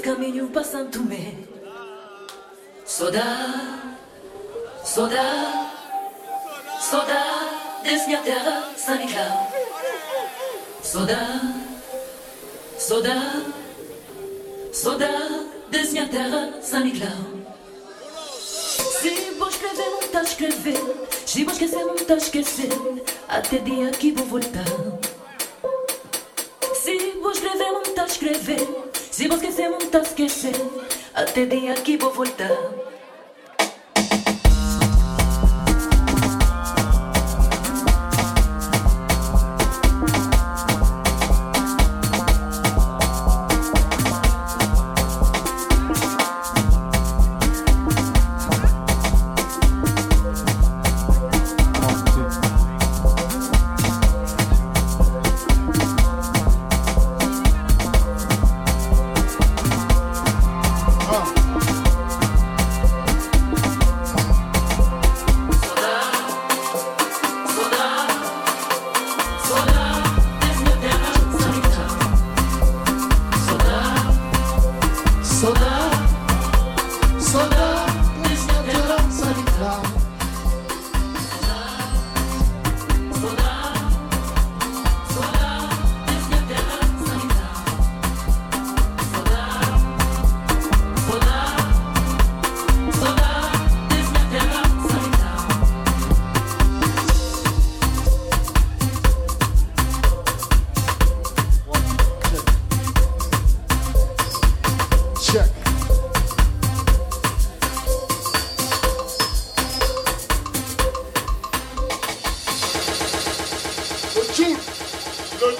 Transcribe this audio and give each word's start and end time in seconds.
Esse 0.00 0.08
caminho 0.08 0.48
passando 0.48 1.04
me 1.04 1.46
Saudade 2.86 3.98
Saudade 4.82 5.70
Saudade 6.80 7.82
Desse 7.82 8.06
minha 8.06 8.22
terra 8.22 8.70
sanical 8.78 9.52
Saudade 10.82 11.54
Saudade 12.78 13.44
Saudade 14.72 15.48
Desse 15.68 15.92
minha 15.92 16.08
terra 16.08 16.54
sanical 16.62 17.40
se 19.00 19.30
vou 19.38 19.48
escrever, 19.48 19.90
não 19.90 20.08
tá 20.08 20.22
escrever. 20.22 21.08
Se 21.24 21.42
vou 21.44 21.52
esquecer, 21.54 21.84
não 21.86 21.96
tá 21.96 22.16
esquecer. 22.16 22.68
Até 23.26 23.58
dia 23.58 23.90
que 23.92 24.12
vou 24.12 24.26
voltar. 24.26 24.64
Se 26.74 27.12
vou 27.22 27.32
escrever, 27.32 27.72
não 27.72 27.82
tá 27.82 28.04
escrever. 28.04 28.89
Se 29.20 29.28
vou 29.28 29.36
esquecer, 29.36 29.68
não 29.68 29.78
tá 29.78 29.98
esquecer. 29.98 30.54
Até 31.12 31.44
dia 31.44 31.74
que 31.74 31.98
vou 31.98 32.10
voltar. 32.10 32.56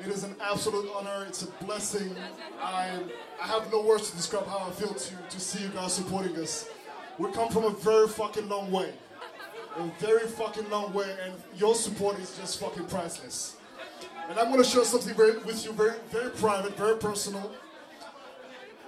It 0.00 0.06
is 0.08 0.22
an 0.22 0.36
absolute 0.40 0.88
honor. 0.94 1.24
It's 1.26 1.42
a 1.42 1.64
blessing. 1.64 2.14
I, 2.62 3.00
I 3.42 3.46
have 3.46 3.70
no 3.72 3.82
words 3.82 4.10
to 4.10 4.16
describe 4.16 4.46
how 4.46 4.66
I 4.68 4.70
feel 4.70 4.94
to, 4.94 5.14
to 5.30 5.40
see 5.40 5.62
you 5.62 5.68
guys 5.70 5.92
supporting 5.92 6.36
us. 6.36 6.68
We 7.18 7.32
come 7.32 7.48
from 7.48 7.64
a 7.64 7.70
very 7.70 8.06
fucking 8.06 8.48
long 8.48 8.70
way. 8.70 8.92
A 9.76 9.90
very 9.98 10.26
fucking 10.26 10.70
long 10.70 10.92
way, 10.92 11.16
and 11.24 11.34
your 11.56 11.74
support 11.74 12.18
is 12.18 12.36
just 12.36 12.60
fucking 12.60 12.86
priceless. 12.86 13.56
And 14.28 14.38
I'm 14.38 14.52
to 14.56 14.64
share 14.64 14.84
something 14.84 15.14
very, 15.14 15.38
with 15.38 15.64
you, 15.64 15.72
very, 15.72 15.96
very 16.10 16.30
private, 16.30 16.76
very 16.76 16.96
personal. 16.96 17.50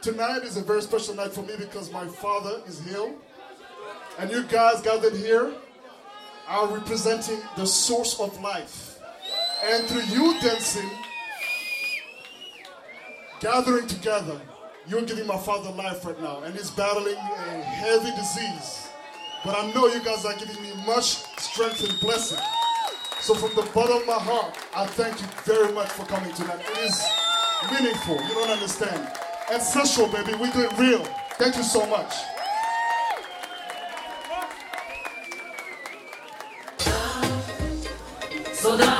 Tonight 0.03 0.43
is 0.45 0.57
a 0.57 0.63
very 0.63 0.83
special 0.83 1.15
night 1.15 1.33
for 1.33 1.43
me 1.43 1.55
because 1.59 1.93
my 1.93 2.07
father 2.07 2.61
is 2.67 2.81
here. 2.81 3.15
And 4.19 4.31
you 4.31 4.43
guys 4.45 4.81
gathered 4.83 5.15
here 5.15 5.53
are 6.49 6.67
representing 6.67 7.41
the 7.57 7.67
source 7.67 8.19
of 8.19 8.41
life. 8.41 8.90
And 9.63 9.85
through 9.87 10.03
you 10.03 10.41
dancing, 10.41 10.89
gathering 13.41 13.87
together, 13.87 14.41
you're 14.87 15.03
giving 15.03 15.27
my 15.27 15.37
father 15.37 15.71
life 15.71 16.05
right 16.05 16.21
now. 16.21 16.41
And 16.43 16.55
he's 16.55 16.71
battling 16.71 17.17
a 17.17 17.63
heavy 17.63 18.11
disease. 18.17 18.89
But 19.45 19.57
I 19.57 19.71
know 19.73 19.87
you 19.87 20.03
guys 20.03 20.25
are 20.25 20.35
giving 20.35 20.63
me 20.63 20.73
much 20.87 21.25
strength 21.39 21.85
and 21.89 21.99
blessing. 22.01 22.39
So 23.21 23.35
from 23.35 23.55
the 23.55 23.71
bottom 23.73 23.99
of 23.99 24.07
my 24.07 24.19
heart, 24.19 24.57
I 24.75 24.87
thank 24.87 25.21
you 25.21 25.27
very 25.45 25.73
much 25.73 25.89
for 25.89 26.07
coming 26.07 26.33
tonight. 26.33 26.61
It 26.61 26.79
is 26.79 27.05
meaningful. 27.71 28.15
You 28.15 28.35
don't 28.35 28.51
understand. 28.51 29.13
Ancestral, 29.53 30.09
baby. 30.09 30.33
We 30.35 30.51
do 30.53 30.61
it 30.63 30.79
real. 30.79 31.05
Thank 31.39 31.57
you 31.57 31.63
so 31.63 31.85
much. 31.87 32.15
Soda. 38.55 38.85
Esse 38.85 39.00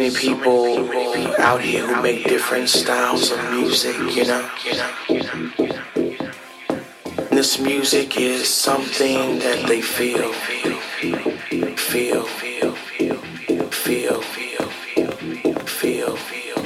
many 0.00 0.14
people 0.16 0.88
out 1.38 1.60
here 1.60 1.86
who 1.86 2.00
make 2.02 2.24
different 2.24 2.70
styles 2.70 3.30
of 3.32 3.38
music, 3.50 3.94
you 4.16 4.24
know. 4.24 4.48
This 7.30 7.60
music 7.60 8.16
is 8.16 8.48
something 8.48 9.38
that 9.40 9.66
they 9.68 9.82
feel, 9.82 10.32
feel, 10.32 10.76
feel, 10.96 11.18
feel, 11.76 11.76
feel, 11.76 12.24
feel, 12.24 12.72
feel. 12.72 13.20
Feel, 13.70 14.20
feel, 14.22 14.68
feel, 14.68 15.12
feel, 15.66 16.16
feel. 16.16 16.60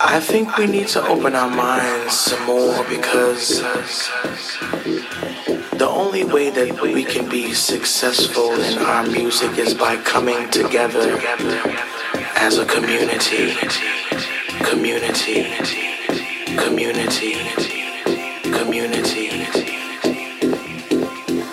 I 0.00 0.20
think 0.20 0.56
we 0.58 0.66
need 0.66 0.88
to 0.88 1.06
open 1.06 1.34
our 1.34 1.48
minds 1.48 2.18
some 2.18 2.44
more 2.44 2.84
because 2.84 3.62
only 6.10 6.24
way 6.24 6.50
that 6.50 6.82
we 6.82 7.04
can 7.04 7.28
be 7.28 7.54
successful 7.54 8.50
in 8.60 8.78
our 8.78 9.06
music 9.06 9.56
is 9.58 9.74
by 9.74 9.96
coming 9.98 10.50
together 10.50 11.16
as 12.34 12.58
a 12.58 12.66
community. 12.66 13.54
Community. 14.64 15.46
Community. 16.56 17.34
Community. 18.42 19.30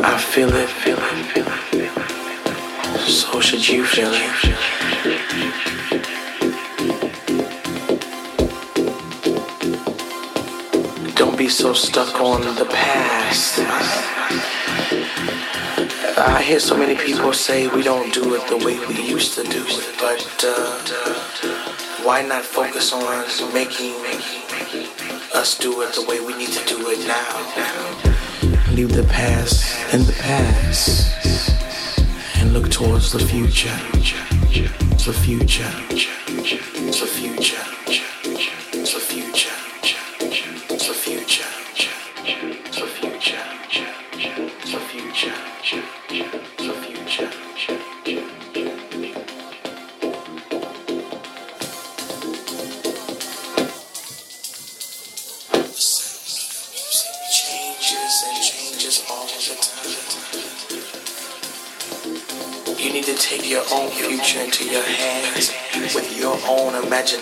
I 0.03 0.17
feel 0.17 0.51
it, 0.55 0.69
feel 0.69 0.97
it, 0.97 1.25
feel 1.29 1.45
it. 1.83 1.91
So 3.07 3.39
should 3.39 3.69
you 3.69 3.85
feel 3.85 4.09
it. 4.11 4.31
Don't 11.15 11.37
be 11.37 11.47
so 11.47 11.73
stuck 11.73 12.19
on 12.19 12.41
the 12.55 12.65
past. 12.65 13.96
I 16.19 16.41
hear 16.41 16.59
so 16.59 16.75
many 16.75 16.95
people 16.95 17.31
say 17.31 17.67
we 17.67 17.83
don't 17.83 18.11
do 18.11 18.33
it 18.33 18.47
the 18.47 18.57
way 18.57 18.79
we 18.87 18.99
used 19.07 19.35
to 19.35 19.43
do 19.43 19.63
it, 19.63 19.95
but 19.99 20.43
uh, 20.43 22.03
why 22.03 22.23
not 22.23 22.43
focus 22.43 22.91
on 22.91 23.03
making 23.53 23.93
us 25.35 25.55
do 25.59 25.79
it 25.83 25.93
the 25.93 26.03
way 26.07 26.19
we 26.19 26.35
need 26.35 26.49
to 26.49 26.65
do 26.65 26.89
it 26.89 27.07
now? 27.07 28.73
Leave 28.73 28.93
the 28.93 29.03
past 29.03 29.93
in 29.93 30.05
the 30.05 30.13
past 30.13 31.13
and 32.37 32.51
look 32.51 32.71
towards 32.71 33.11
the 33.11 33.19
future. 33.19 33.77
The 35.05 35.13
future. 35.13 36.16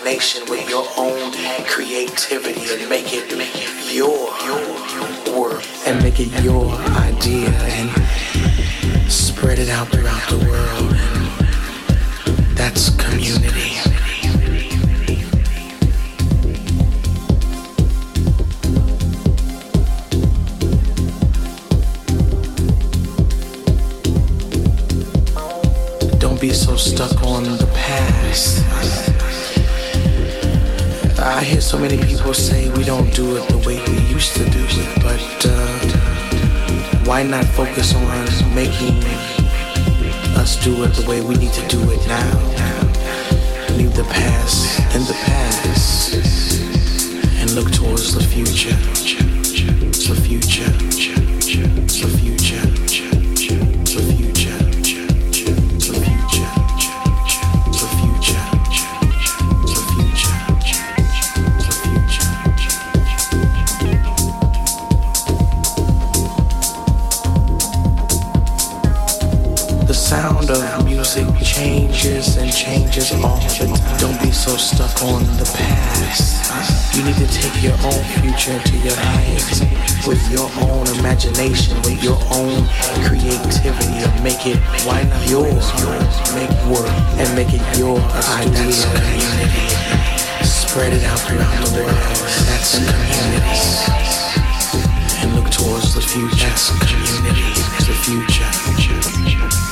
Imagination, 0.06 0.48
with 0.48 0.68
your 0.70 0.86
own 0.96 1.32
creativity, 1.66 2.60
and 2.72 2.88
make 2.88 3.12
it 3.12 3.28
your 3.92 4.30
your 4.44 5.40
work 5.40 5.64
and 5.84 6.00
make 6.02 6.20
it 6.20 6.28
your 6.44 6.70
idea 6.94 7.48
and 7.50 9.10
spread 9.10 9.58
it 9.58 9.68
out 9.68 9.88
throughout 9.88 10.28
the 10.28 10.38
world. 10.46 10.94
And 10.94 12.56
that's 12.56 12.90
community. 12.90 13.72
Don't 26.18 26.40
be 26.40 26.52
so 26.52 26.76
stuck 26.76 27.22
on 27.24 27.42
the 27.42 27.66
past. 27.74 29.15
I 31.26 31.42
hear 31.42 31.60
so 31.60 31.76
many 31.76 31.98
people 32.04 32.32
say 32.32 32.70
we 32.70 32.84
don't 32.84 33.12
do 33.12 33.36
it 33.36 33.48
the 33.48 33.58
way 33.66 33.82
we 33.90 33.98
used 34.14 34.34
to 34.36 34.44
do 34.48 34.64
it, 34.64 35.02
but 35.02 35.44
uh, 35.44 35.78
why 37.04 37.24
not 37.24 37.44
focus 37.46 37.94
on 37.96 38.54
making 38.54 39.02
us 40.38 40.56
do 40.64 40.84
it 40.84 40.94
the 40.94 41.04
way 41.08 41.20
we 41.22 41.34
need 41.34 41.52
to 41.52 41.66
do 41.66 41.80
it 41.90 42.06
now? 42.06 42.30
Leave 43.76 43.94
the 43.94 44.04
past 44.04 44.78
in 44.94 45.02
the 45.02 45.16
past 45.24 46.14
and 47.40 47.50
look 47.56 47.72
towards 47.72 48.14
the 48.14 48.22
future. 48.22 48.76
The 50.06 50.14
future. 50.22 50.70
The 50.70 52.18
future. 52.20 52.75
Changes 71.56 72.36
and 72.36 72.52
changes 72.52 73.12
all 73.24 73.40
the 73.40 73.48
time. 73.48 73.96
Don't 73.96 74.20
be 74.20 74.30
so 74.30 74.56
stuck 74.56 74.92
on 75.02 75.24
the 75.40 75.48
past. 75.56 76.94
You 76.94 77.02
need 77.04 77.16
to 77.16 77.26
take 77.32 77.62
your 77.62 77.76
own 77.80 78.02
future 78.20 78.52
into 78.52 78.76
your 78.84 78.94
hands 78.94 79.64
with 80.06 80.20
your 80.30 80.48
own 80.68 80.86
imagination, 81.00 81.80
with 81.88 82.04
your 82.04 82.20
own 82.28 82.68
creativity, 83.08 84.04
and 84.04 84.12
make 84.22 84.44
it 84.44 84.60
why 84.84 85.02
not 85.08 85.24
yours? 85.28 85.72
Make 86.36 86.52
work 86.68 86.92
and 87.16 87.28
make 87.34 87.52
it 87.52 87.64
your 87.78 87.96
idea. 88.36 88.76
Community. 88.92 89.66
Spread 90.44 90.92
it 90.92 91.04
out 91.04 91.20
throughout 91.20 91.56
the 91.64 91.72
world. 91.72 91.96
That's 92.52 92.76
a 92.76 92.84
community 92.84 93.96
and 95.24 95.34
look 95.34 95.50
towards 95.50 95.94
the 95.94 96.02
future. 96.02 96.36
That's 96.36 96.68
community, 96.84 97.48
the 97.80 97.96
future. 98.04 98.44
Future. 98.76 99.65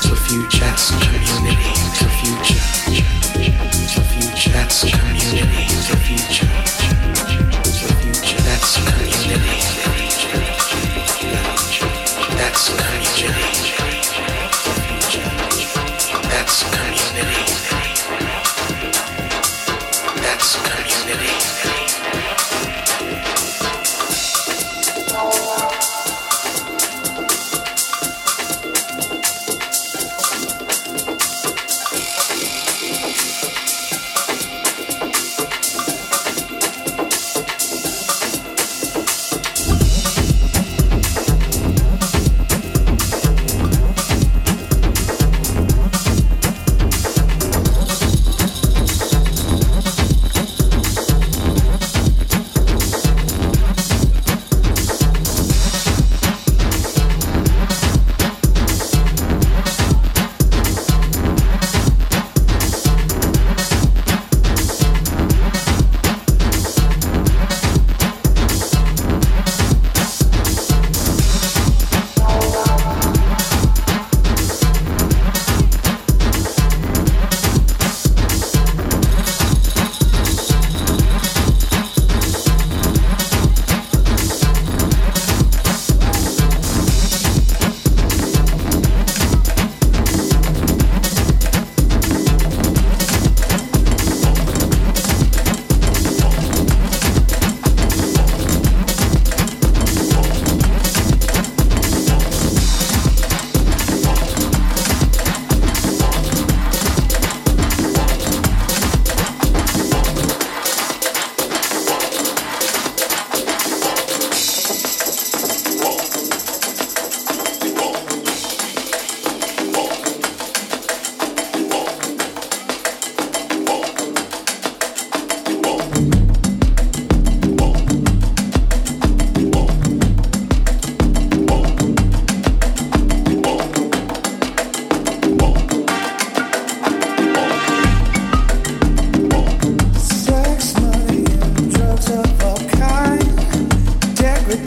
That's 16.35 16.63
community. 16.63 17.45
That's 20.21 20.57
community. 20.57 21.44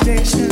foundation. 0.08 0.47